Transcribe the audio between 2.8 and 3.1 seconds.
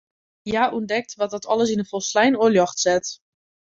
set.